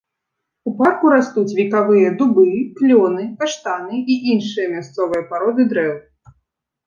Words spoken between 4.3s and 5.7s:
іншыя мясцовыя пароды